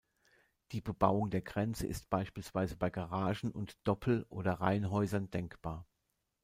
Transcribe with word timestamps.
Die 0.71 0.81
Bebauung 0.81 1.29
der 1.29 1.43
Grenze 1.43 1.85
ist 1.85 2.09
beispielsweise 2.09 2.75
bei 2.75 2.89
Garagen 2.89 3.51
und 3.51 3.77
Doppel- 3.83 4.25
oder 4.29 4.53
Reihenhäusern 4.53 5.29
denkbar. 5.29 5.85